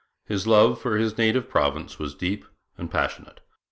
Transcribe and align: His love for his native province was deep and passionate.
His 0.25 0.47
love 0.47 0.81
for 0.81 0.97
his 0.97 1.15
native 1.19 1.47
province 1.47 1.99
was 1.99 2.15
deep 2.15 2.45
and 2.75 2.89
passionate. 2.89 3.39